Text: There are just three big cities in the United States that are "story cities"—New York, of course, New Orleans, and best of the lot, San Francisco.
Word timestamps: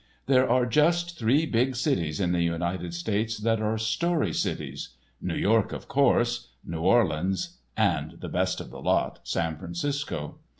There 0.25 0.49
are 0.49 0.65
just 0.65 1.19
three 1.19 1.45
big 1.45 1.75
cities 1.75 2.19
in 2.19 2.31
the 2.31 2.41
United 2.41 2.95
States 2.95 3.37
that 3.37 3.61
are 3.61 3.77
"story 3.77 4.33
cities"—New 4.33 5.35
York, 5.35 5.71
of 5.73 5.87
course, 5.87 6.47
New 6.65 6.81
Orleans, 6.81 7.59
and 7.77 8.19
best 8.31 8.59
of 8.59 8.71
the 8.71 8.81
lot, 8.81 9.19
San 9.21 9.57
Francisco. 9.57 10.39